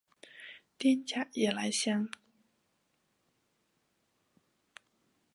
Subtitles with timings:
[0.79, 2.09] 滇假夜来香